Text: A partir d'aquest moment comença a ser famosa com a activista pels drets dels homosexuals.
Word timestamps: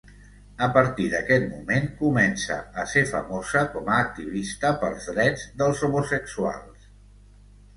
A 0.67 0.67
partir 0.75 1.03
d'aquest 1.11 1.43
moment 1.49 1.85
comença 1.99 2.57
a 2.83 2.87
ser 2.93 3.03
famosa 3.11 3.63
com 3.75 3.93
a 3.97 4.01
activista 4.07 4.73
pels 4.85 5.07
drets 5.13 5.45
dels 5.61 5.85
homosexuals. 5.91 6.91